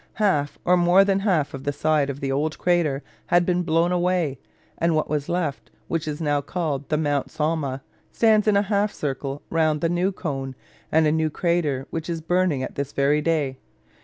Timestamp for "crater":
2.57-3.03, 11.29-11.85